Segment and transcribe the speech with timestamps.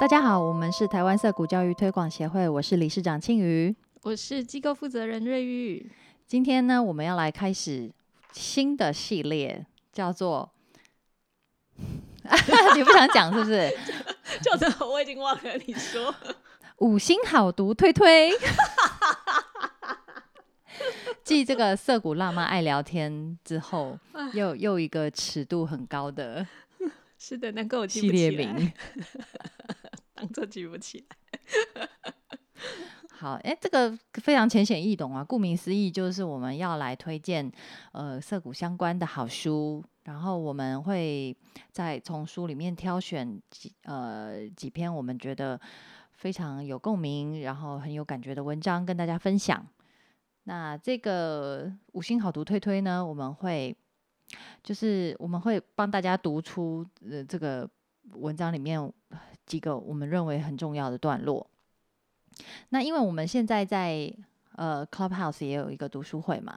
[0.00, 3.76] 大家好，我们是台湾色谷教育推广协会，我是理事长庆瑜。
[4.00, 5.92] 我是机构负责人瑞玉。
[6.26, 7.92] 今天呢，我们要来开始
[8.32, 10.50] 新的系列，叫做
[11.76, 13.70] 你不想讲是不是？
[14.40, 14.88] 叫什么？
[14.88, 15.52] 我已经忘了。
[15.66, 16.14] 你说
[16.78, 18.32] 五星好读推推，
[21.22, 23.98] 继这个涩谷辣妈爱聊天之后，
[24.32, 26.46] 又又一个尺度很高的，
[27.18, 28.72] 是的，难怪我系列名。
[30.20, 31.88] 当做记不起来。
[33.08, 35.22] 好，哎，这个非常浅显易懂啊。
[35.22, 37.50] 顾名思义，就是我们要来推荐
[37.92, 41.36] 呃涩谷相关的好书，然后我们会
[41.70, 45.60] 再从书里面挑选几呃几篇我们觉得
[46.12, 49.66] 非常有共鸣，然后很有感觉的文章跟大家分享。
[50.44, 53.76] 那这个五星好读推推呢，我们会
[54.62, 57.68] 就是我们会帮大家读出呃这个
[58.14, 58.80] 文章里面
[59.50, 61.44] 几个我们认为很重要的段落。
[62.68, 64.14] 那因为我们现在在
[64.54, 66.56] 呃 Clubhouse 也有一个读书会嘛，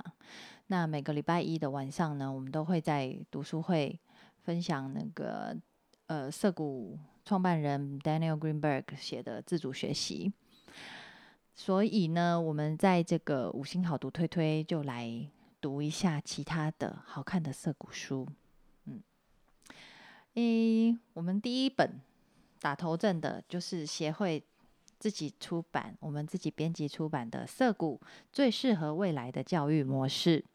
[0.67, 3.99] 那每个礼拜一的晚上呢，我们都会在读书会
[4.43, 5.57] 分享那个
[6.05, 10.31] 呃涩谷创办人 Daniel Greenberg 写的自主学习。
[11.55, 15.27] 所以呢，我们在这个五星好读推推就来
[15.59, 18.27] 读一下其他的好看的涩谷书。
[18.85, 19.01] 嗯，
[20.35, 21.99] 诶，我们第一本
[22.63, 24.41] 打头阵的就是协会。
[24.99, 27.99] 自己出版，我们自己编辑出版的《涩谷
[28.31, 30.45] 最适合未来的教育模式》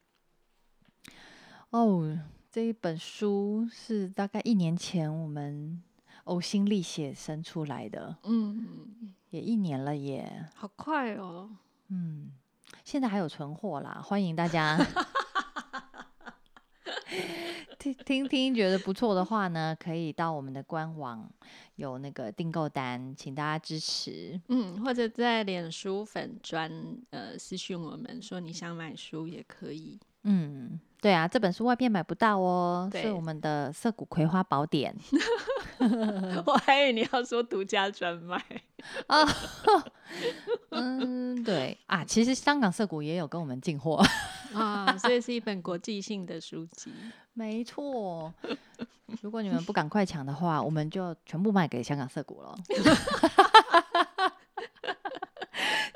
[1.69, 2.17] 哦，
[2.51, 5.83] 这一本书是大概一年前我们
[6.25, 11.51] 呕心沥血生出来的，嗯，也一年了耶，好快哦。
[11.89, 12.31] 嗯，
[12.83, 14.83] 现在还有存货啦，欢迎大家
[17.93, 21.29] 听听听，觉得不错的话呢，可以到我们的官网
[21.75, 24.39] 有那个订购单，请大家支持。
[24.47, 26.71] 嗯，或者在脸书粉专
[27.09, 29.99] 呃私讯我们说你想买书也可以。
[30.23, 34.93] 嗯，对啊，这本书外面买不到哦，是对我们的《涩谷葵花宝典》
[36.45, 38.37] 我还以为你要说独家专卖。
[39.07, 39.25] 啊。
[40.71, 44.03] 嗯，对啊，其实香港涩谷也有跟我们进货，
[44.53, 46.91] 啊，所以是一本国际性的书籍。
[47.39, 48.33] 没错。
[49.21, 52.53] 如果你们不赶快抢的话，我们就全部卖给香港涩谷了。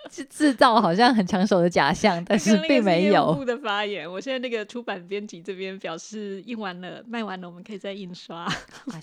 [0.09, 3.33] 制制造好像很抢手的假象，但是并没有。
[3.33, 8.53] 部的发言，我现在那个出版编辑这边表示印完了、卖完了，我们可以再印刷、啊，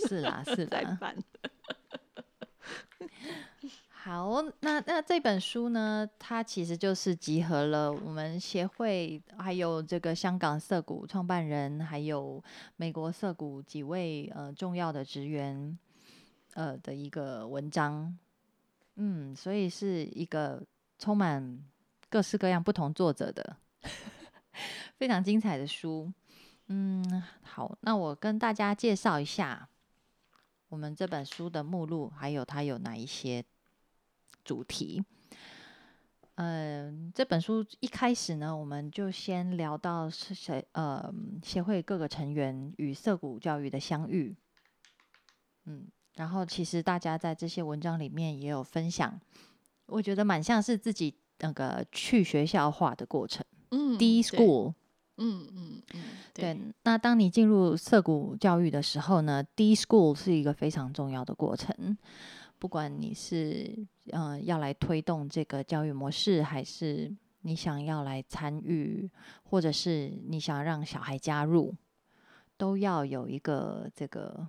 [0.09, 0.99] 是啦， 是啦。
[4.11, 12.43] 好，那那这本书呢，它其实就是集合了我们协会，还有这个香港涩谷创办人，还有
[12.75, 15.79] 美国涩谷几位呃重要的职员，
[16.55, 18.19] 呃的一个文章。
[18.97, 20.61] 嗯，所以是一个
[20.99, 21.63] 充满
[22.09, 23.57] 各式各样不同作者的
[24.99, 26.13] 非常精彩的书。
[26.67, 29.69] 嗯，好，那我跟大家介绍一下
[30.69, 33.45] 我们这本书的目录，还有它有哪一些
[34.45, 35.05] 主题。
[36.37, 41.13] 嗯，这本书一开始呢，我们就先聊到是谁，呃，
[41.43, 44.35] 协会各个成员与涩谷教育的相遇。
[45.67, 49.21] 嗯，然后其实大家在这些文章里面也有分享，
[49.85, 53.45] 我觉得蛮像是自己那个去学校化的过程。
[53.71, 54.73] 嗯 D school，
[55.19, 56.03] 嗯嗯嗯，
[56.33, 61.99] 对，那当你进入涩谷教育的时候呢，D school 是一个非常重要的过程。
[62.59, 69.11] 不管你是呃要来推动这个教育模式，还是你想要来参与，
[69.43, 71.75] 或者是你想让小孩加入，
[72.57, 74.49] 都要有一个这个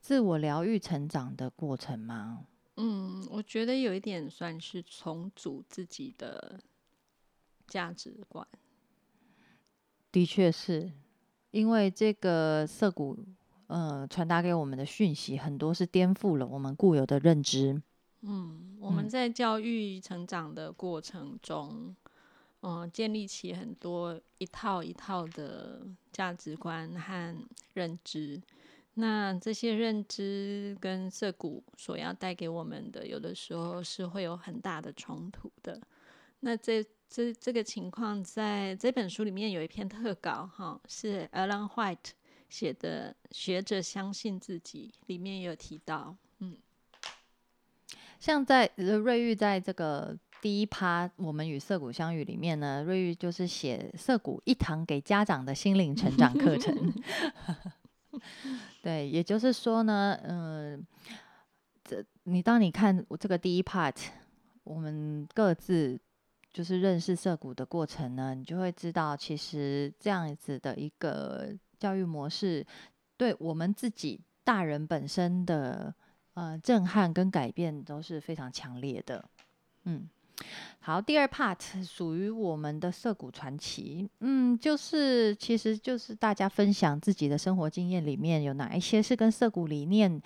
[0.00, 2.46] 自我疗愈成长的过程吗？
[2.76, 6.60] 嗯，我觉得有一点算是重组自己的
[7.66, 8.46] 价值观。
[10.12, 10.92] 的确是，
[11.50, 13.18] 因为这个涩谷
[13.66, 17.82] 呃传达给我们的讯息很多是颠覆了我们固有的认知。
[18.28, 21.94] 嗯，我们嗯在教育成长的过程中，
[22.60, 27.36] 嗯、建立起很多一套一套的价值观和
[27.74, 28.42] 认知。
[28.94, 35.80] 那这些认知跟涩谷所要带给我们的，有的时候是会有很大的冲突的。
[36.40, 42.12] 那这这这个情况，在这本书里面有一篇特稿，哈，是 Alan White
[42.48, 46.56] 写的《学者相信自己》，里面有提到，嗯
[48.18, 56.92] 像在呃瑞玉在这个第一趴《我们与涩谷相遇》里面呢，瑞玉就是写涩谷一堂给家长的心灵成长课程。
[58.82, 60.86] 对，也就是说呢，嗯、
[61.84, 63.94] 这你当你看我这个第一 part，
[64.64, 65.98] 我们各自
[66.52, 71.48] 就是认识涩谷的过程呢，你就会知道，其实这样子的一个
[71.78, 72.64] 教育模式，
[73.16, 75.94] 对我们自己大人本身的
[76.36, 79.24] 呃震撼跟改变都是非常强烈的。
[79.84, 80.08] 嗯，
[80.78, 90.22] 好，第二 part 属于我们的涩谷传奇，嗯，就是其实就是大家分享自己的生活经验里面有哪一些是跟涩谷理念。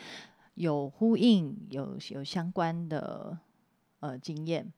[0.55, 3.39] 有呼应、有有相关的
[4.01, 4.71] 呃经验。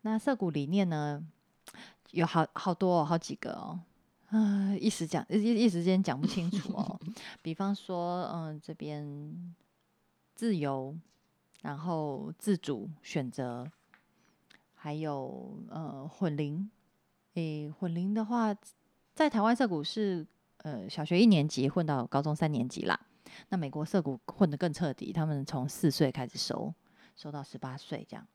[0.00, 1.22] 那涩谷理念呢，
[2.10, 3.78] 有好好多好几个哦，
[4.30, 6.98] 啊，一时讲一一时间讲不清楚哦。
[7.40, 9.06] 比方说，嗯，这边
[10.34, 10.96] 自由，
[11.62, 13.70] 然后自主选择，
[14.74, 16.68] 还有呃混龄。
[17.34, 18.54] 诶，混龄的话，
[19.14, 20.26] 在台湾涩谷是
[20.58, 22.98] 呃小学一年级混到高中三年级啦。
[23.48, 26.72] 那美国社谷混得更彻底，他们从四岁开始收，
[27.16, 28.26] 收到十八岁这样。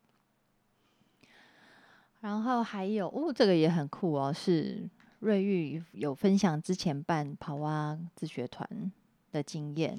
[2.22, 8.92] 然后还有哦，这个也很酷哦，是瑞玉有分享之前办跑蛙自学团
[9.31, 9.98] 的经验。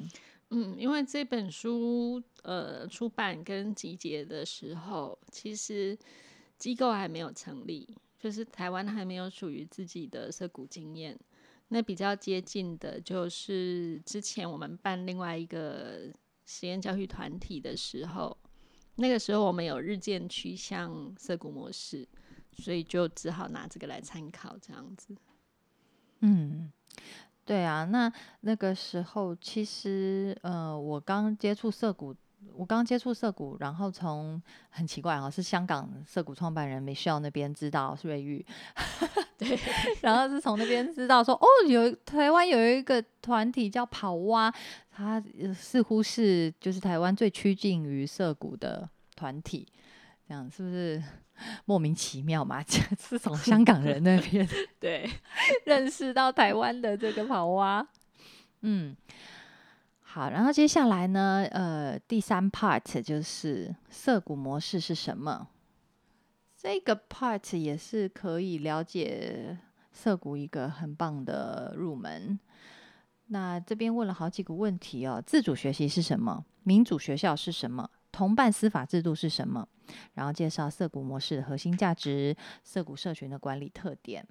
[0.50, 5.96] 嗯，因为这本书呃出版跟集结的时候，其实
[6.58, 11.18] 机构还没有成立，就是台湾还没有属于自己的涩谷经验。
[11.68, 16.12] 那比较接近的，就是之前我们办另外一个
[16.44, 18.36] 实验教育团体的时候，
[18.96, 22.08] 那个时候我们有日渐趋向涩谷模式，
[22.50, 25.14] 所以就只好拿这个来参考，这样子。
[26.22, 26.72] 嗯，
[27.50, 28.12] 对啊，那
[28.42, 32.14] 那个时候其实，呃，我刚接触涩谷。
[32.54, 38.44] 我刚接触涩谷，然后从很奇怪哦，是香港涩谷创办人 Michelle 那边知道是瑞玉，
[39.36, 39.58] 对，
[40.00, 44.52] 然后是从那边知道说，哦，有台湾有一个团体叫跑蛙，
[44.92, 45.22] 它
[45.52, 49.66] 似乎是就是台湾最趋近于涩谷的团体，
[50.30, 51.02] 这样是不是
[51.66, 52.62] 莫名其妙嘛？
[53.00, 54.48] 是从香港人那边
[54.78, 55.10] 对
[55.64, 57.84] 认识到台湾的这个跑蛙，
[58.60, 58.96] 嗯。
[60.02, 65.48] 好，然后接下来呢，呃，第三 part 就是涩谷模式是什么？
[66.56, 69.58] 这个 part 也是可以了解
[69.92, 72.38] 涩谷一个很棒的入门。
[73.26, 76.44] 那这边问了好几个问题哦：自主学习是什么？
[76.62, 77.90] 民主学校是什么？
[78.12, 79.68] 同伴司法制度是什么？
[80.14, 84.26] 然后介绍涩谷模式的核心价值、涩谷社群的管理特点。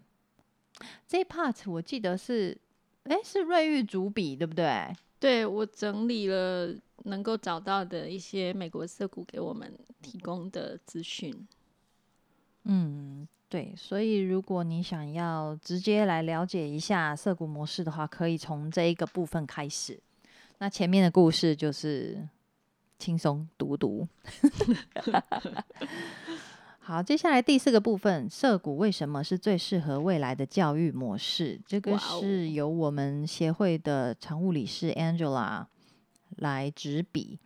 [1.08, 2.58] 这 part 我记得是，
[3.04, 4.96] 哎，是瑞玉主笔，对不对？
[5.20, 6.74] 对我整理了
[7.04, 11.34] 能够找到的一些美国色股给我们提供的资讯。
[12.64, 20.00] 嗯，对，所以如果你想要直接来了解一下色股模式的话，可以从这一个部分开始。
[20.60, 22.26] 那前面的故事就是
[23.00, 24.08] 轻松读读。
[26.80, 31.60] 好，接下来第四个部分，涉谷为什么是最适合未来的教育模式？
[31.66, 35.66] 这个是由我们协会的常务理事 Angela
[36.38, 37.40] 来执笔。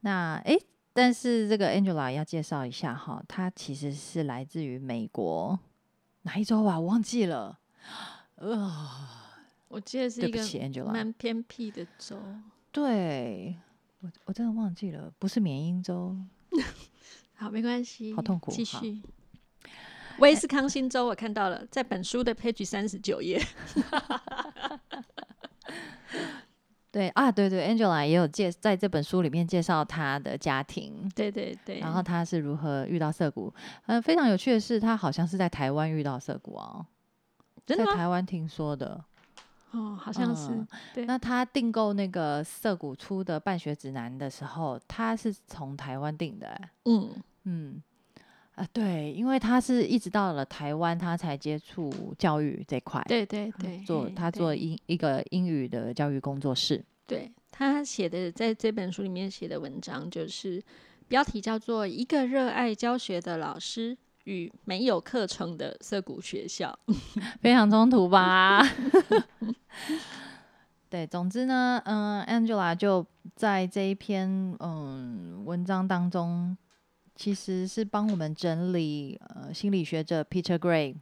[0.00, 0.60] 那诶，
[0.92, 5.60] 但是这个 Angela 要介绍一下哈，她其实是来自于美国
[6.22, 6.80] 哪一州啊？
[6.80, 7.60] 我忘记了。
[8.34, 8.72] 呃，
[9.68, 12.16] 我记得是一个蛮偏僻的州。
[12.72, 13.56] 对，
[14.02, 16.16] 我我真的忘记了，不是缅因州。
[17.34, 18.12] 好，没关系。
[18.14, 18.50] 好痛苦。
[18.50, 19.00] 继续。
[20.18, 23.40] 威斯康星州，我看到了，在本书的 page 三十九页。
[26.90, 31.10] 对啊，对对，Angela 也有介在这本书里面介绍她的家庭。
[31.14, 31.78] 对对对。
[31.78, 33.54] 然后她是如何遇到涩谷？
[33.86, 36.84] 嗯，非常有趣的是，她好像是在台湾遇到涩谷哦。
[37.64, 39.02] 在台湾听说的。
[39.72, 40.66] 哦，好像是。
[40.94, 41.04] 对。
[41.04, 46.60] 那他订购那个涩谷出的办学指南的时候，他是从台湾订的。
[46.84, 47.10] 嗯。
[47.44, 47.82] 嗯，
[48.54, 53.02] 啊，对，因为他是一直到了台湾，他才接触教育这块。
[53.08, 56.84] 对对对，做他做英一个英语的教育工作室。
[57.04, 60.62] 对他写的在这本书里面写的文章，就是
[61.08, 66.78] 标题叫做《一个热爱教学的老师与没有课程的涩谷学校》，
[67.40, 68.62] 非常冲突吧？
[70.88, 76.56] 对，总之呢，嗯，Angela 就在这一篇嗯文章当中。
[77.14, 80.96] 其实是帮我们整理，呃，心理学者 Peter Gray，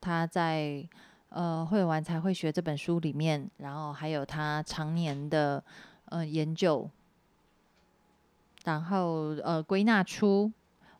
[0.00, 0.88] 他在
[1.28, 5.62] 呃《会玩才会学》这本书里面，然后还有他常年的
[6.04, 6.88] 呃研究，
[8.64, 10.52] 然后呃归纳出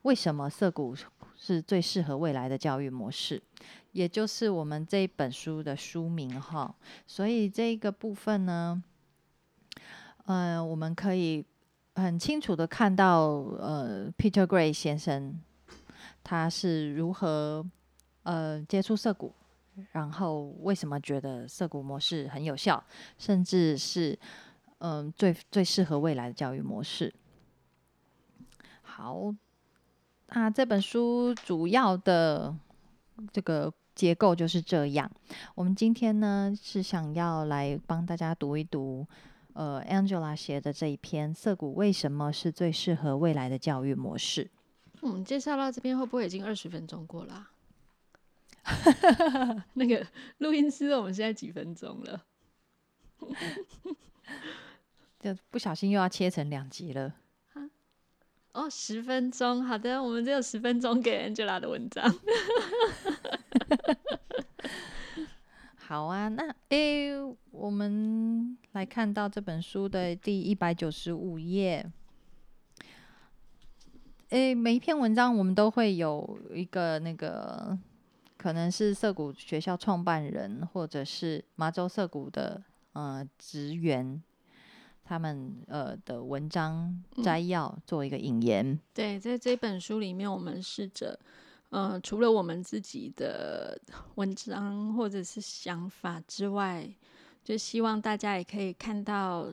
[0.02, 0.96] 为什么涩谷
[1.54, 3.42] 是最适合未来的教育模式，
[3.92, 6.74] 也就是我们这一本书的书名哈。
[7.06, 8.82] 所以这个部分呢，
[10.26, 11.44] 嗯，我们可以。
[11.96, 13.26] 很清楚的看到，
[13.58, 15.38] 呃，Peter Gray 先生
[16.22, 17.66] 他是如何
[18.22, 19.34] 呃接触涩谷，
[19.90, 22.82] 然后为什么觉得涩谷模式很有效，
[23.18, 24.18] 甚至是
[24.78, 27.12] 嗯最最适合未来的教育模式。
[28.82, 29.34] 好，
[30.32, 32.54] 那这本书主要的
[33.32, 35.10] 这个结构就是这样。
[35.54, 39.06] 我们今天呢是想要来帮大家读一读。
[39.52, 44.44] 呃，Angela 写的这一篇《涩谷为什么是最适合未来的教育模式》。
[45.02, 47.48] 嗯，介绍到这边会不会已经二十分钟过了？
[49.74, 50.06] 那个
[50.38, 52.22] 录音师，我们现在几分钟了？
[55.18, 57.12] 就不小心又要切成两集了。
[58.60, 62.04] 哦，十分钟，好的，我们只有十分钟给 Angela 的文章。
[65.78, 67.14] 好啊，那诶，
[67.52, 71.90] 我们来看到这本书的第一百九十五页。
[74.28, 77.78] 诶，每一篇文章我们都会有一个那个，
[78.36, 82.62] 可能是涩谷学校创办人，或者是麻州涩谷的
[82.92, 84.22] 呃职员，
[85.10, 88.78] 他们呃的文章摘要做一个引言。
[88.94, 91.18] 对，在这本书里面，我们试着。
[91.70, 93.76] 呃，除了我们自己的
[94.14, 96.88] 文章或者是想法之外，
[97.42, 99.52] 就希望大家也可以看到，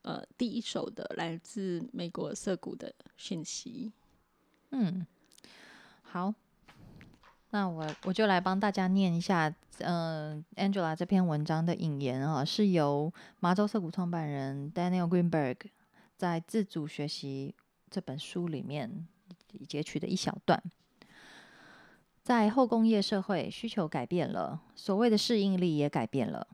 [0.00, 3.92] 呃，第一手的来自美国涩谷的讯息。
[4.70, 5.06] 嗯，
[6.00, 6.32] 好，
[7.54, 15.58] 那我我就来帮大家念一下，嗯，Angela 这篇文章的引言啊，是由麻州涩谷创办人 Daniel Greenberg
[16.16, 17.54] 在《自主学习》
[17.88, 19.06] 这本书里面
[19.68, 20.60] 截取的一小段。
[22.24, 26.48] 在后工业社会，需求改变了，所谓的适应力也改变了。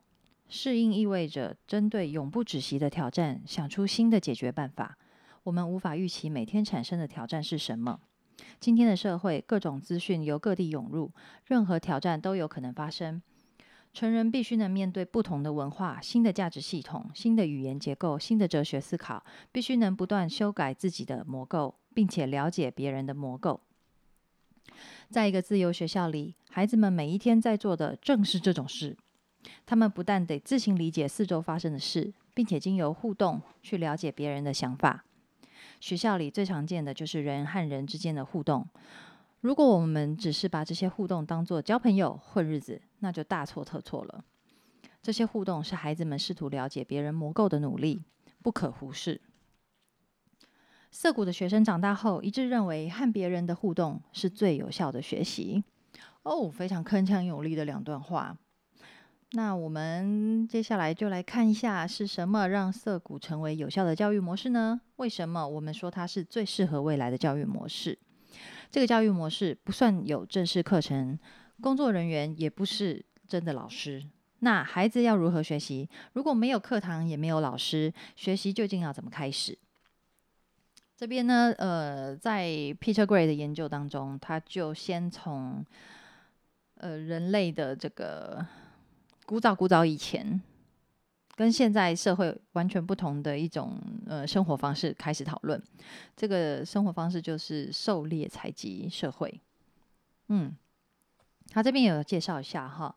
[0.50, 4.98] 适应意味着针对永不止息的挑战，想出新的解决办法。
[5.44, 8.00] 我们无法预期每天产生的挑战是什么。
[8.58, 11.10] 今天的社会，各种资讯由各地涌入，
[11.46, 13.20] 任何挑战都有可能发生。
[13.92, 23.60] 成人必须能面对不同的文化、新的价值系统、新的语言结构、新的哲学思考，必须能不断修改自己的模构，并且了解别人的模构。
[25.08, 28.96] 在一个自由学校里，孩子们每一天在做的正是这种事。
[29.66, 35.04] 他们不但得自行理解四周发生的事，并且经由互动去了解别人的想法。
[35.80, 38.68] 学校里最常见的就是人和人之间的互动。
[39.40, 44.22] 如果我们只是把这些互动当作交朋友、混日子，那就大错特错了。
[45.02, 48.04] 这些互动是孩子们试图了解别人模构的努力，
[48.42, 49.18] 不可忽视。
[50.90, 55.64] 涩谷的学生长大后一致认为，和别人的互动是最有效的学习。
[56.24, 58.36] 哦，非常铿锵有力的两段话。
[59.32, 64.80] 那我们接下来就来看一下，是什么让涩谷成为有效的教育模式呢？
[64.96, 67.96] 为什么我们说它是最适合未来的教育模式？
[68.72, 71.16] 这个教育模式不算有正式课程，
[71.60, 74.04] 工作人员也不是真的老师。
[74.40, 75.88] 那孩子要如何学习？
[76.14, 79.56] 如果没有课堂，也没有老师，学习究竟要怎么开始？
[80.96, 82.48] 这边呢，呃，在
[82.80, 85.64] Peter Gray 的研究当中，他就先从
[86.74, 88.44] 呃人类的这个
[89.30, 90.42] 古早古早以前，
[91.36, 95.62] 跟现在社会完全不同的一种呃生活方式开始讨论。
[96.16, 99.40] 这个生活方式就是狩猎采集社会。
[100.30, 100.52] 嗯，
[101.48, 102.92] 他这边有介绍一下哈，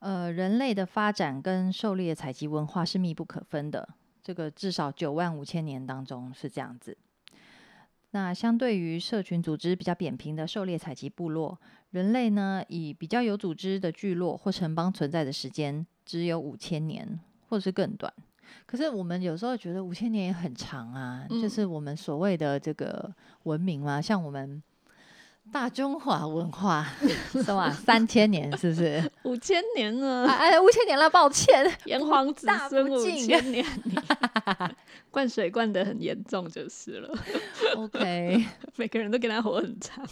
[0.00, 3.88] 呃，人类的发展跟狩猎采集文化是密不可分的。
[4.22, 6.94] 这个至少九万五千年当中是这样子。
[8.18, 11.56] 那相对于社群组织比较扁平的狩猎采集部落，
[11.90, 18.12] 人类呢以比较有组织的聚落或城邦存在的时间只有五千年，或者是更短。
[18.66, 24.60] 可是我们有时候觉得五千年也很长啊，就是我们所谓的这个文明嘛，像我们。
[25.52, 26.86] 大中华文化
[27.32, 27.70] 是吧？
[27.70, 29.10] 三千年是不是？
[29.24, 33.64] 五千年了，哎，五千年了，抱歉，炎黄子孙五千年，
[35.10, 37.18] 灌水灌得很严重就是了。
[37.76, 38.44] OK，
[38.76, 40.06] 每个人都跟他活很长。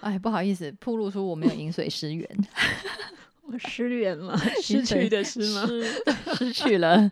[0.00, 2.28] 哎，不好意思，暴露出我没有饮水思源，
[3.42, 5.66] 我失源了，失去的是吗？
[6.36, 7.10] 失去了。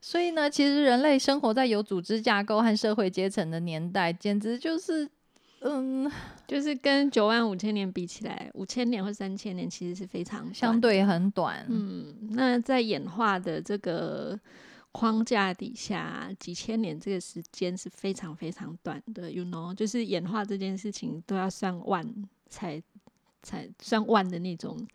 [0.00, 5.08] 所以呢，其实人类生活在有组织架构和社会阶层的年代，简直就是。
[5.62, 6.10] 嗯，
[6.46, 11.66] 就是跟九万五千年比起来，五千年或三千年其实是非常相对很短。
[11.68, 14.38] 嗯，那在演化的这个
[14.90, 19.30] 框架底下，几千年这个时间是非常非常短的。
[19.30, 22.06] You know，就是演化这件事情都要算万
[22.48, 22.82] 才
[23.42, 24.88] 才算万的那种，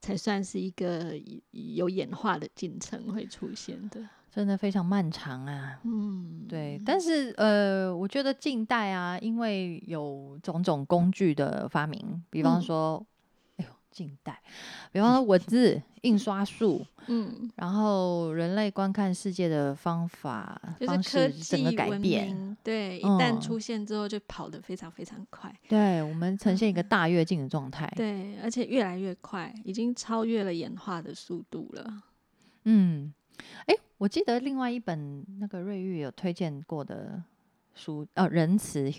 [0.00, 4.08] 才算是一个有演化的进程会出现的。
[4.34, 5.78] 真的非常漫长啊。
[5.84, 13.06] 嗯，对，但是呃，我觉得近代啊，因为有种种工具的发明，比方嗯说，
[13.58, 14.40] 哎呦，近代，
[14.90, 22.56] 比方说文字、印刷术， 嗯，然后人类观看世界的方法、方就是科式整个改变。
[22.64, 27.86] 对，一旦嗯出现之后就跑得非常非常快，对我们呈现一个大跃进的状态。
[27.94, 32.02] 对，而且越来越快，已经超越了演化的速度了。
[32.64, 33.12] 嗯，
[33.66, 37.22] 哎，我记得另外一本那个瑞玉有推荐过的
[37.72, 38.90] 书，呃，《仁慈》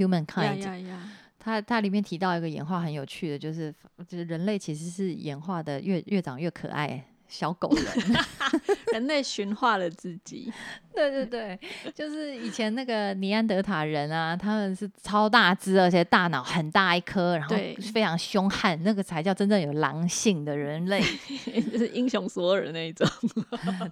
[0.45, 1.11] 呀呀！
[1.37, 3.69] 它它里面提到一个演化很有趣的，就是
[4.07, 8.17] 就是人类其实是演化的越越长越可爱，小狗人。
[8.93, 10.51] 人类驯化了自己，
[10.93, 11.59] 对对对，
[11.95, 17.55] 就是以前那个尼安德塔人啊，他们是超大只，而且大脑很大一颗，然后
[17.91, 21.01] 非常凶悍，那个才叫真正有狼性的人类。
[21.71, 23.07] 就是英雄索尔那一种。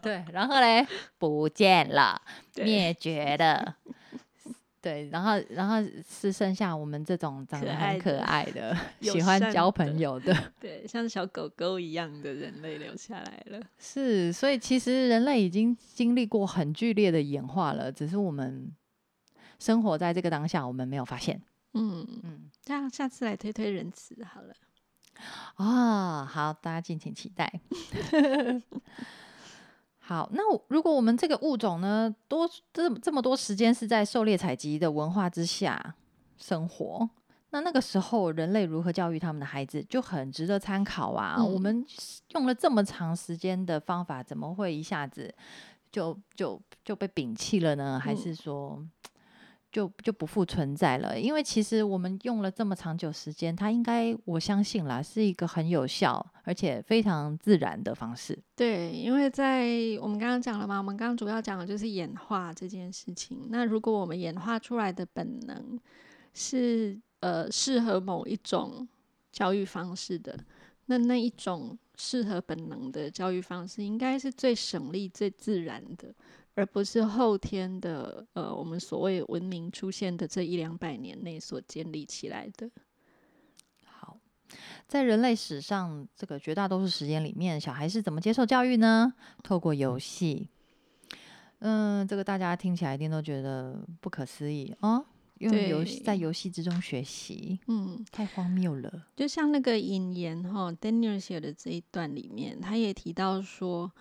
[0.03, 0.85] 对，然后嘞
[1.17, 2.21] 不见了，
[2.53, 3.75] 对灭绝了。
[4.81, 5.75] 对，然后然后
[6.09, 10.35] 是剩下我们这种长得很可爱的 喜欢交朋友的。
[10.59, 13.61] 对，像小狗狗一样的人类留下来了。
[13.77, 18.71] 是，所以其实人类已经经历过很剧烈的演化了，只是我们
[19.59, 21.39] 生活在这个当下，我们没有发现。
[21.73, 24.53] 嗯，嗯，这样下次来推推仁慈好了。
[25.55, 27.61] 啊，好，大家敬请期待。
[30.11, 35.95] 好，那如果我们这个物种呢，多这这么多时间是在狩猎采集的文化之下
[36.37, 37.09] 生活，
[37.51, 41.41] 那那个时候人类如何教育他们的孩子，就很值得参考啊。
[41.41, 41.85] 我嗯们
[42.31, 45.33] 用了这么长时间的方法，怎么会一下子
[45.89, 47.97] 就就就被摒弃了呢？
[47.97, 48.85] 还嗯是说？
[49.71, 58.37] 就就不复存在了，因为其实我们用了这么长久时间，它应该我相信啦，是一个很有效而且非常自然的方式。
[58.55, 59.67] 对，因为在
[60.01, 63.48] 我们刚刚讲了嘛，我们刚刚主要讲的就是演化这件事情。
[63.50, 65.79] 那如果我们演化出来的本能
[66.33, 68.87] 是呃适合某一种
[69.31, 70.37] 教育方式的，
[70.87, 76.13] 那那一种适合本能的教育方式，应该是最省力、最自然的，
[76.55, 82.70] 而不是后天的呃我们所谓文明出现的这一两百年内所建立起来的。
[83.85, 84.18] 好，
[84.87, 89.14] 在人类史上，这个绝大多数时间里面，小孩是怎么接受教育呢？
[89.44, 90.50] 透过游戏。
[91.59, 95.05] 嗯，这个大家听起来一定都觉得不可思议哦，
[95.37, 99.07] 用游戏在游戏之中学习，嗯，太荒谬了。
[99.16, 103.92] 就像那个引言哈，Daniel 写的这一段里面，他也提到说，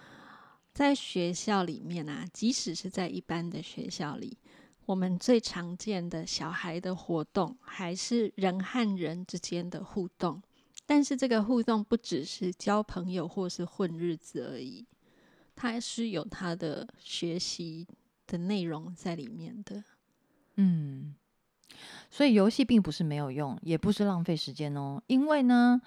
[0.81, 4.39] 在学校里面啊，即使是在一般的学校里，
[4.87, 10.43] 我们最常见的小孩的活动还是人和人之间的互动，
[10.87, 14.87] 但是这个互动不只是交朋友或是混日子而已，
[15.55, 17.87] 它还是有它的学习
[18.27, 19.85] 的内容在里面的。
[20.55, 21.15] 嗯，
[22.11, 25.03] 所以游戏并不是没有用，也不是浪费时间哦。
[25.09, 25.83] 因为呢，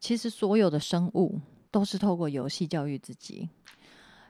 [0.00, 1.38] 其实所有的生物
[1.70, 3.50] 都是透过游戏教育自己。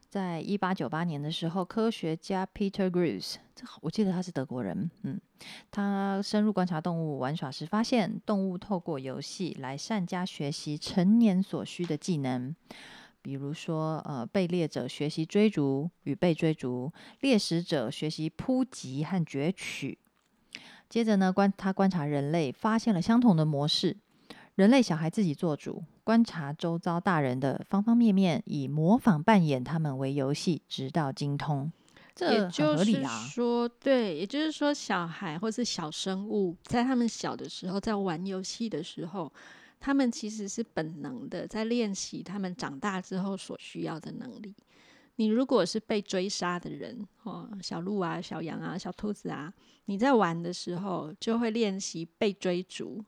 [0.08, 5.20] 在一八九八年的时候，科学家 Peter Grus，这我记得他是德国人，嗯，
[5.70, 12.56] 他深入观察动物玩耍时，发现动物透过游戏来善加学习成年所需的技能。
[13.20, 16.90] 比如说，呃，被猎者学习追逐与被追逐，
[17.20, 19.98] 猎食者学习扑击和攫取。
[20.88, 23.98] 接着呢，观他观察人类，发现了相同的模式。
[24.58, 31.70] 人类小孩自己做主，观察周遭大人的方方面面，以模仿扮演他们为游戏，直到精通。
[32.12, 33.00] 这也就是。
[33.30, 39.32] 说，对，也就是说，小孩或是小生物在他们小的时候，在玩游戏的时候，
[39.78, 44.52] 他们其实是本能的在练习他们长大之后所需要的能力。
[45.14, 53.04] 你如果是被追杀的人，哦，小鹿啊、小羊啊、小兔子啊，你在玩的时候就会练习被追逐、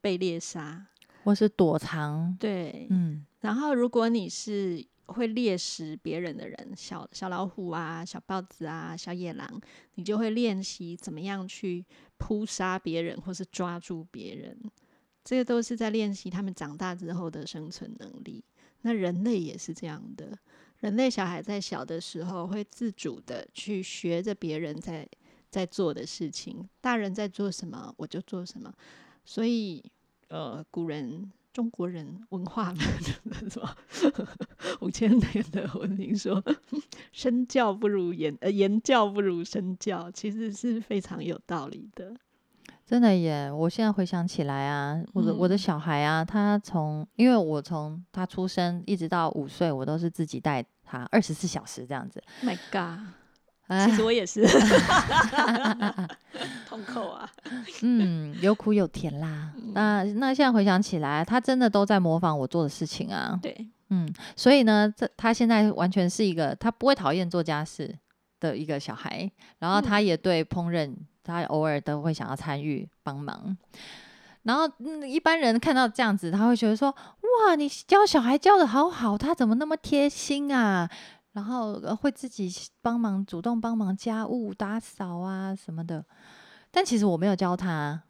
[0.00, 0.86] 被猎杀。
[1.22, 9.60] 或是躲藏，对，嗯，然后，如果你是会猎食别人的人，小小老虎啊、小豹子啊、小野狼，
[9.96, 11.84] 你就会练习怎么样去
[12.16, 14.58] 扑杀别人或是抓住别人。
[15.22, 18.42] 这个都是在练习他们长大之后的生存能力。
[18.80, 20.32] 那人类也是这样的，
[20.78, 25.06] 人类小孩在小的时候会自主的去学着别人在
[25.50, 28.72] 在做的事情，大人在做什么我就做什么。
[29.30, 29.80] 所以，
[30.26, 34.28] 呃，古人中国人文化什么
[34.80, 36.42] 五千年的文明说，
[37.12, 42.12] 身教不如言，呃，言教不如身教，其实是非常有道理的。
[42.84, 43.48] 真的耶！
[43.52, 52.20] 我现在回想起来啊，我的、我的嗯小孩啊，他从因为我从他出生一直到五岁，我都是自己带他二十四小时这样子。
[52.42, 53.14] My God，哎
[53.86, 54.44] 其实我也是，
[56.68, 57.30] 痛扣啊。
[57.82, 59.52] 嗯，有苦有甜啦。
[59.56, 63.38] 嗯那那现在回想起来，他真的都在模仿我做的事情啊。
[63.40, 67.96] 对，嗯，所以呢，这他现在完全是一个他不会讨厌做家事
[68.40, 69.30] 的一个小孩，
[69.60, 73.56] 然后他嗯也对烹饪，他偶尔都会想要参与帮忙。
[74.42, 76.90] 然后、嗯、一般人看到这样子，他会觉得说
[77.46, 80.88] ：“哇，你教小孩教的好好，他怎么那么贴心啊？”
[81.32, 86.04] 然后呃会自己帮忙，主动帮忙家务、打扫啊什么的。
[86.70, 88.02] 但其实我没有教他，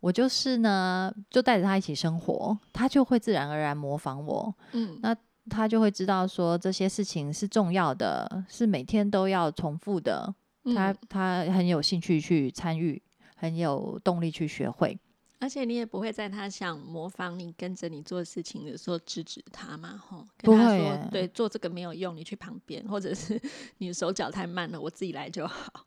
[0.00, 4.54] 我就是呢，就带着他一起生活，他就会自然而然模仿我。
[4.72, 5.16] 嗯那
[5.50, 10.34] 他就会知道说这些事情是重要的，是每天都要重复的。
[10.74, 13.02] 他嗯他很有兴趣去参与，
[13.34, 14.98] 很有动力去学会。
[15.40, 23.40] 而且你也不会在他想模仿你、跟着你做事情的时候制止他嘛，吼，跟他说对，做这个没有用，你去旁边，或者是
[23.78, 25.84] 你的手脚太慢了，我自己来就好，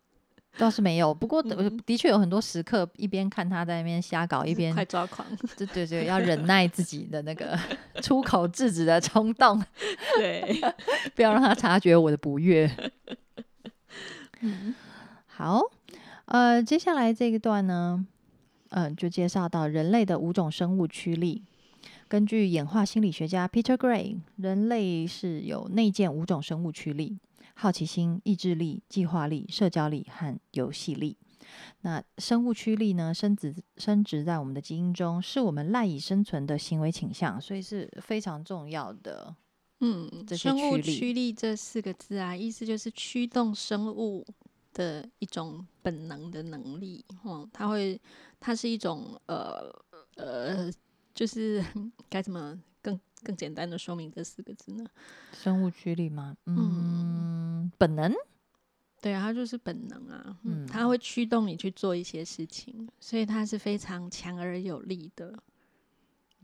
[0.58, 1.44] 倒是没有，不过
[1.86, 7.60] 的确有很多时刻，一边看他在那边瞎搞，一边快抓狂，对对对，要忍耐自己的那个
[8.02, 9.62] 出口制止的冲动，
[10.16, 10.62] 对，
[11.14, 12.70] 不要让他察觉我的不悦。
[14.40, 14.74] 嗯。
[15.26, 15.62] 好，
[16.26, 18.06] 呃，接下来这一段呢，
[18.72, 21.44] 嗯、就介绍到人类的五种生物驱力。
[22.08, 27.18] 根据演化心理学家 Peter Gray，人类是有内建五种生物驱力：
[27.56, 31.18] 好奇心、意志力、计划力、社交力和游戏力。
[31.82, 39.36] 那生物驱力呢，生殖生殖在我们的基因中，是我们赖以生存的行为倾向，所以是非常重要的。
[39.80, 40.08] 嗯，
[40.38, 44.26] 生物驱力驱力这四个字啊，意思就是驱动生物
[44.74, 48.00] 的一种本能的能力，哦，它会，
[48.40, 49.72] 它是一种呃
[50.16, 50.72] 呃，
[51.14, 51.64] 就是
[52.10, 54.86] 该怎么更更简单的说明这四个字呢？
[55.34, 56.36] 生物驱力吗？
[56.46, 56.56] 嗯
[57.66, 58.14] 嗯，本能。
[59.02, 65.38] 对啊，它就是本能啊，嗯，嗯它会驱动你去做一些事情，所以它是非常强而有力的。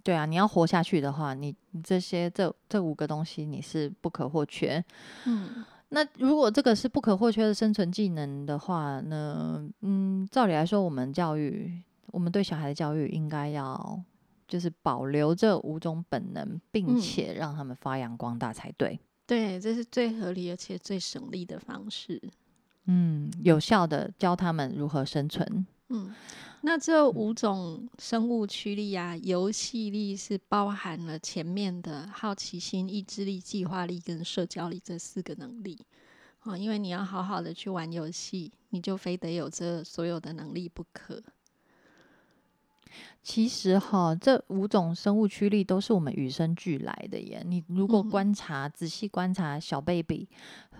[0.04, 4.84] 对啊，你要活下去的话，你你这些这这五个东西你是不可或缺。
[5.26, 14.02] 嗯那如果这个是不可或缺的生存技能的话呢，嗯，照理来说，我们教育，我们对小孩的教育应该要
[14.48, 19.00] 就是保留这五种本能，并嗯且让他们发扬光大才对。
[19.26, 22.22] 对，这是最合理而且最省力的方式。
[22.86, 25.66] 嗯，有效的教他们如何生存。
[25.90, 26.14] 嗯，
[26.62, 35.80] 那这五种生物驱力啊，游戏力是包含了前面的好奇心、意志力、计划力跟社交力这四个能力。
[36.40, 41.22] 啊，因为你要好好的去玩游戏，你就非得有这所有的能力不可。
[43.28, 47.44] 其实哈，这五种生物驱力都是我们与生俱来的耶。
[47.46, 50.30] 你如果嗯观察、仔细观察小 baby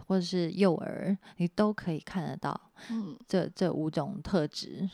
[0.08, 2.58] 或者是幼儿，你都可以看得到
[2.90, 4.90] 嗯这这五种特质。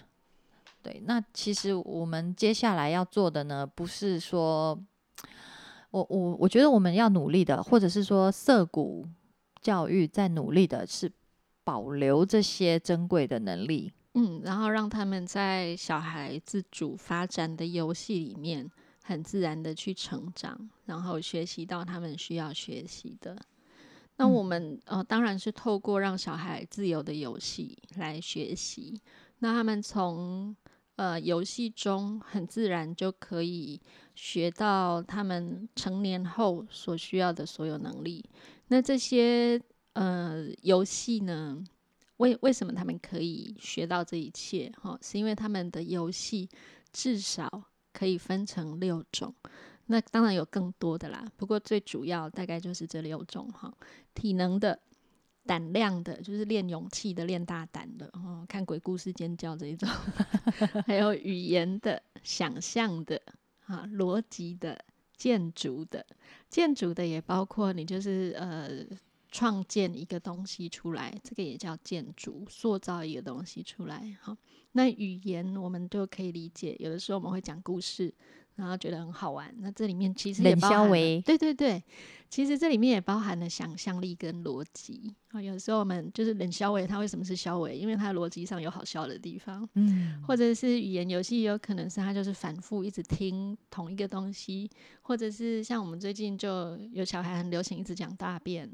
[0.82, 4.76] 对，那其实我们接下来要做的呢，不是说，
[5.92, 9.08] 我我我觉得我们要努力的，或者是说涩谷
[9.62, 11.12] 教育在努力的是
[11.64, 13.94] 保留这些珍贵的能力。
[14.14, 18.70] 嗯，然后让他们在小孩自主发展的游戏里面，
[19.04, 23.36] 很自然的去成长，然后学习到他们需要学习的。
[24.18, 29.02] 那嗯我们呃，当然是透过让小孩自由的游戏来学习。
[29.40, 30.56] 那他们从
[30.96, 33.82] 呃游戏中很自然就可以
[34.14, 38.24] 学到他们成年后所需要的所有能力。
[38.68, 39.60] 那这些
[39.94, 41.64] 呃游戏呢，
[42.24, 44.72] 为为什么他们可以学到这一切？
[44.82, 46.50] 哈、是因为他们的游戏
[46.94, 49.36] 至少可以分成六种。
[49.88, 53.72] 那当然有更多的啦，不过最主要大概就是这六种哈。
[54.14, 54.80] 体能的、
[55.46, 59.90] 胆量的，就是练勇气的、练大胆的，哦，看鬼故事尖叫这一种，
[60.88, 63.22] 还有语言的、想象的
[63.66, 64.80] 啊、逻辑的、
[65.18, 66.06] 建筑的，
[66.50, 68.70] 建筑的也包括你就是呃
[69.34, 74.38] 创建一个东西出来，这个也叫建筑，塑造一个东西出来好。
[74.74, 78.14] 那语言我们就可以理解，有的时候我们会讲故事，
[78.56, 79.54] 然后觉得很好玩。
[79.60, 81.84] 那这里面其实也包含了对对对，
[82.30, 85.42] 其实这里面也包含了想象力跟逻辑啊。
[85.42, 87.78] 有时候我们就是冷消维，它为什么是消维？
[87.78, 94.70] 因为它逻辑上有好笑的地方，嗯，或者是语言游戏，有可能是它就是反复一直听同一个东西，
[95.02, 98.70] 或者是像我们最近就有小孩很流行一直讲大便，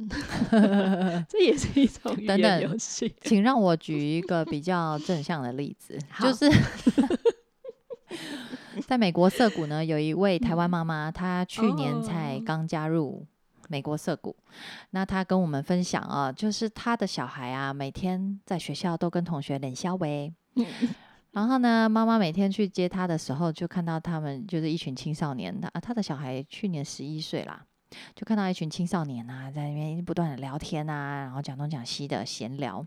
[1.30, 3.14] 这也是一种语等言等游戏。
[3.22, 6.50] 请让我举一个比较正向的例子，就是
[8.90, 13.24] 在美国涩谷呢，有一位台湾妈妈，她去年才哦刚加入
[13.68, 14.36] 美国涩谷，
[14.90, 20.34] 那她跟我们分享啊，就是她的小孩啊，每天在学校都跟同学冷笑喂。
[21.34, 27.64] 然后呢，妈妈每天去接他的时候，就看到他们就是一群青少年，啊，他的小孩去年十一岁啦，
[28.16, 32.84] 就看到一群青少年啊，在那边不断的聊天啊，然后讲东讲西的闲聊。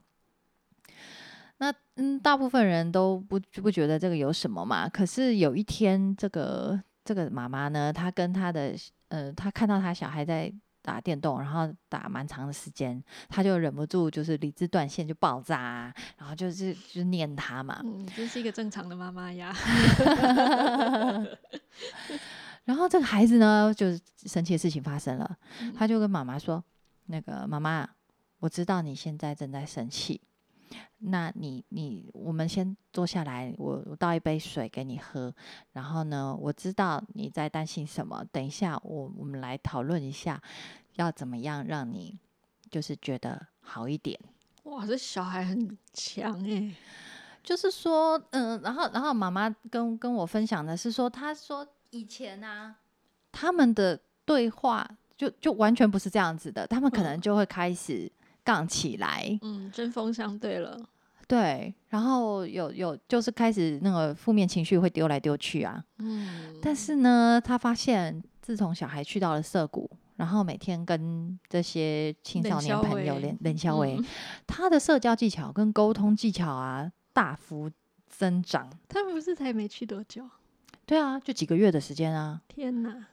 [1.63, 4.89] 那嗯，大部分人都不不觉得这个有什么嘛。
[4.89, 8.75] 可是有一天，这个这个妈妈呢，她跟她的
[9.07, 17.81] 呃，她看到她小孩在打电动，然后打蛮长的时间，她就忍不住就是理智断线就爆炸、啊，然后就是就念他嘛。
[17.85, 19.55] 嗯，这是一个正常的妈妈呀。
[22.65, 26.65] 然后这个孩子呢，就是神奇的事情发生了，嗯他就跟妈妈说
[27.07, 27.89] ：“那个妈妈，
[28.41, 30.21] 我知道你现在正在生气，
[30.99, 35.35] 那你你我们先坐下来，我我倒一杯水给你喝。
[35.73, 40.41] 然后呢，我知道你在担心什么，等一下我我们来讨论一下，
[40.95, 42.19] 要怎么样让你
[42.71, 44.19] 就是觉得好一点。”
[44.65, 46.75] 哇，这小孩很强哎。
[47.43, 52.77] 就是说，嗯、然后然后妈妈跟跟我分享的是说，她说以前啊，
[53.33, 58.09] 他们的对话就就完全不是这样子的，他们可能嗯就会开始
[58.45, 60.79] 杠起来，嗯，针锋相对了。
[61.29, 65.83] 对，然后有有就是开始那个负面情绪会丢来丢去啊。
[65.99, 74.05] 嗯，但是呢，他发现自从小孩去到了涩谷，然后每天跟这些青少年朋友冷笑为，嗯
[74.47, 77.71] 他的社交技巧跟沟通技巧啊大幅
[78.09, 78.69] 增长。
[78.89, 80.29] 他们不是才没去多久？
[80.85, 82.43] 对啊，就几个月的时间啊。
[82.49, 83.07] 天哪！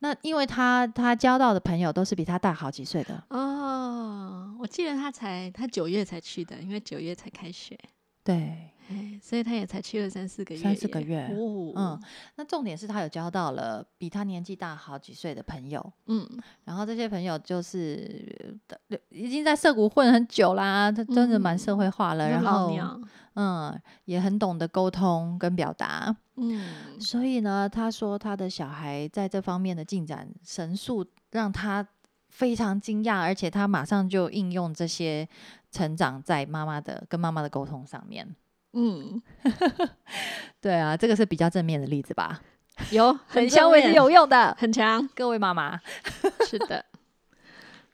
[0.00, 7.78] 那因为他他交到的朋友都是比他大好几岁的，哦，我记得他才他九月才去的，因为九月才开学，
[8.22, 8.70] 对。
[8.88, 12.02] 哎，所以他也才去了三四个月，三四个月哦，嗯，
[12.36, 16.26] 那重点是他有交到了比他年纪大好几岁的朋友，嗯。
[16.64, 23.00] 然后这些朋友就是呃已经在涩谷混很久啦，他真的蛮社会化了，那然后，
[23.34, 26.98] 嗯也很懂得沟通跟表达，嗯。
[26.98, 31.86] 所以呢，他说他的小孩在这方面的进展神速，让他
[32.30, 35.28] 非常惊讶，而且他马上就应用这些
[35.70, 38.34] 成长在妈妈的跟妈妈的沟通上面。
[38.80, 39.20] 嗯，
[40.62, 42.40] 对啊，这个是比较正面的例子吧？
[42.92, 45.80] 有 很很香味是有用的，很强，各位妈妈。
[46.46, 46.84] 是的。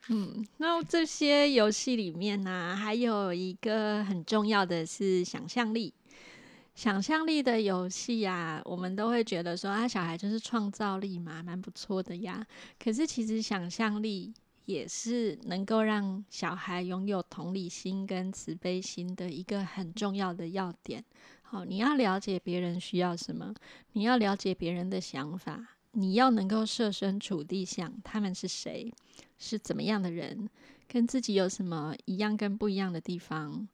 [0.09, 5.91] 嗯，那这些游戏里面呢、还有一个很重要的是想象力。
[6.75, 12.45] 想象力的游戏呀，我们都会觉得说啊，小孩就是创造力嘛，蛮不错的呀。
[12.77, 14.31] 可是其实想象力
[14.65, 21.03] 也是能够让小孩拥有同理心跟慈悲心的一个很重要的要点。
[21.41, 23.53] 好，你要了解别人需要什么，
[23.93, 28.91] 你要了解别人的想法，你要能够设身处地想他们是谁，
[29.37, 30.49] 是怎么样的人，
[30.87, 33.67] 跟自己有什么一样跟不一样的地方。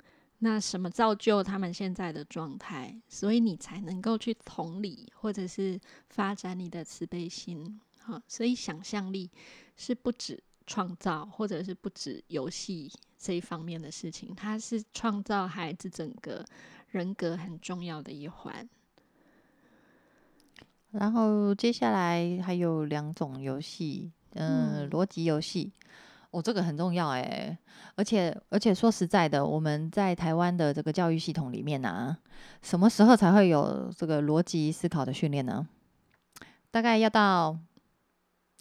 [0.44, 7.80] 那什么造就他们现在的状态，所以你才能够去同理，或者是发展你的慈悲心。
[8.00, 9.30] 好，所以想象力
[9.78, 16.46] 是不止创造，或者是不止游戏这一方面的事情，它是创造孩子整个
[16.92, 18.70] 人格很重要的一环。
[20.92, 25.74] 然后接下来还有两种游戏，嗯，嗯逻辑游戏。
[26.32, 27.58] 哦，这个很重要哎，
[27.96, 32.18] 而且而且说实在的，我们在台湾的这个教育系统里面呢、
[32.62, 35.68] 什么时候才会有这个逻辑思考的训练呢？
[36.72, 37.60] 大概要到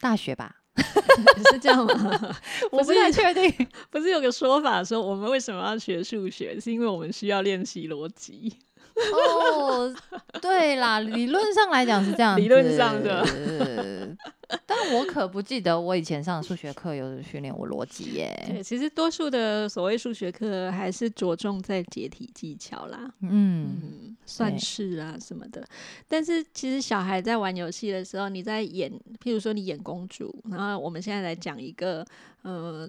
[0.00, 0.59] 大学吧，
[1.52, 2.36] 是这样吗？
[2.70, 3.68] 我不不太确定。
[3.90, 6.58] 不是有个说法说，我们为什么要学数学？
[6.60, 8.52] 是因为我们需要练习逻辑。
[9.12, 9.94] 哦，
[10.42, 13.99] 对啦，理论上来讲是这样，理论上的呃
[14.90, 18.44] 但我可不记得我以前上数学课有训练我逻辑耶。
[18.46, 25.64] 对，其实多数的所谓数学课还是着重在解题技巧啦，嗯，嗯，算式啊什么的。
[26.08, 28.90] 但是其实小孩在玩游戏的时候，你在演，
[29.22, 32.04] 譬如说你演公主，然后我们现在来讲一个，
[32.42, 32.88] 呃。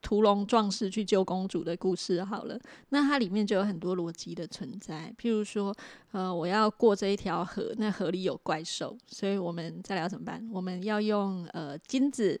[0.00, 2.58] 屠龙壮士去救公主的故事好了，
[2.90, 5.14] 那它里面就有很多逻辑的存在。
[5.18, 5.74] 譬如说，
[6.12, 10.48] 呃，我要过这一条河，那河里有怪兽，所以我们再聊怎么办？
[10.52, 12.40] 我们要用呃金子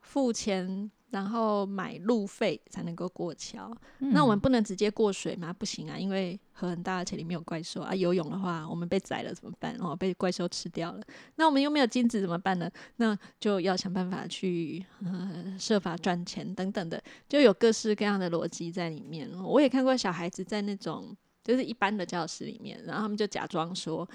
[0.00, 0.90] 付钱。
[1.10, 5.52] 然后买路费才能够过桥，那我们不能直接过水吗？
[5.52, 7.94] 不行啊，因为河很大，而且里面有怪兽啊。
[7.94, 9.76] 游泳的话，我们被宰了怎么办？
[9.78, 11.00] 哦，被怪兽吃掉了。
[11.36, 12.70] 那我们又没有金子怎么办呢？
[12.96, 19.30] 那就要想办法去呃设法赚钱等等的，就有各式各样的逻辑在里面。
[19.42, 24.06] 我也看过小孩子在那种就是一般的教室里面，然后他们就假装说。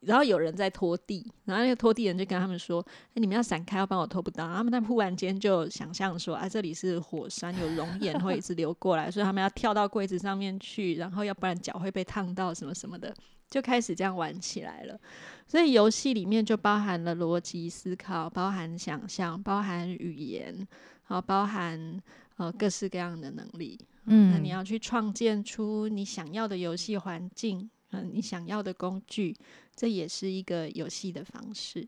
[0.00, 13.14] 然后有人在拖地，然后那个拖地人就跟他们说：“哎，你们要闪开，要不然我拖不到。”他们但忽然间就想象说：“啊，这里是火山，有熔岩会一直流过来，所以他们要跳到柜子上面去，然后要不然脚会被烫到什么什么的，
[13.50, 14.98] 就开始这样玩起来了。
[15.46, 20.66] 所以游戏里面就包含了逻辑思考，包含想象，包含语言，
[21.04, 22.00] 好，包含
[22.36, 23.78] 呃各式各样的能力。
[24.06, 27.68] 嗯，那你要去创建出你想要的游戏环境。
[27.96, 29.36] 嗯，你想要的工具，
[29.74, 31.86] 这也是一个游戏的方式。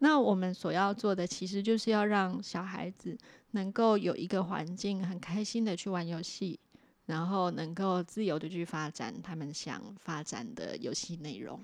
[0.00, 3.16] 那我们所要做的，其实就是要让小孩子
[3.52, 6.58] 能够有一个环境，很开心的去玩游戏，
[7.06, 11.60] 然后能够自由的去发展他们想发展的游戏内容。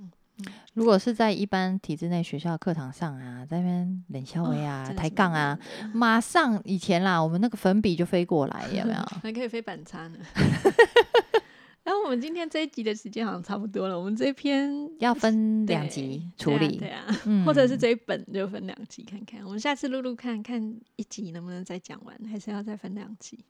[0.72, 5.56] 如果是在一般体制内学校课堂上啊，在那边冷笑微啊、抬杠啊，
[5.92, 9.00] 马上以前啦，我们那个粉笔就飞过来，有没有？
[9.22, 10.18] 还可以飞板擦呢。
[11.84, 17.06] 然后我们今天这一集的时间好像差不多了，我们这篇 要分两集处理，对啊，
[17.44, 19.44] 或者是这一本就分两集看看。
[19.44, 23.44] 我们下次录录看看一集能不能再讲完，还是要再分两集？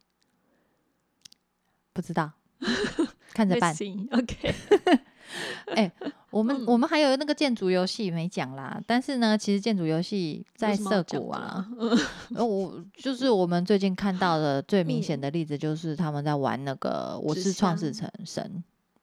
[1.93, 2.33] 不知道，
[3.33, 3.73] 看着 办。
[4.11, 4.55] OK。
[5.75, 5.91] 哎，
[6.31, 11.67] 我们我们还有那个建筑游戏没讲啦，但是呢，其实建筑游戏在涩谷啊，
[12.35, 18.53] 呃，我就是我们最近看到的最明显的例子，就是他们在玩那个《我是创世神神》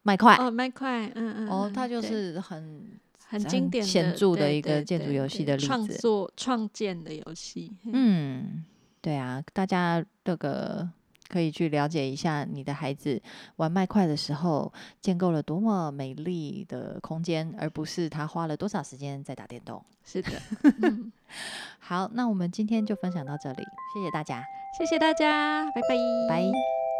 [0.03, 2.87] 麦块哦，麦块，嗯嗯，哦，它就是很
[3.27, 8.63] 很经典显著的一个建筑游戏的例子，创作创建的游戏，嗯，
[9.01, 10.89] 对啊，大家这个。
[11.31, 13.21] 可以去了解一下你的孩子
[13.55, 19.81] 玩麦块的时候，建构了多么美丽的空间，而不是他花了多少时间在打电动。
[20.03, 20.31] 是的
[21.79, 23.63] 好，那我们今天就分享到这里，
[23.93, 24.43] 谢谢大家，
[24.77, 25.95] 谢谢大家，拜拜，
[26.27, 26.90] 拜。